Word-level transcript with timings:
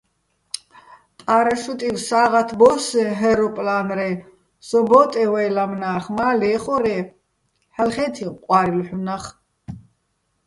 პა́რაშუტივ 1.25 1.95
სა́ღათ 2.07 2.49
ბო́სსეჼ 2.59 3.03
ჰე́როპლა́ნრეჼ, 3.19 4.09
სო 4.67 4.79
ბო́ტეჼ 4.89 5.23
ვაჲ 5.31 5.49
ლამნა́ხ, 5.55 6.05
მა, 6.15 6.27
ლე́ხორე́, 6.39 7.01
ჰ̦ალო̆ 7.75 7.93
ხე́თიჼ 7.95 8.25
ყვა́რილ 8.43 8.79
ჰ̦უნახ. 8.87 9.23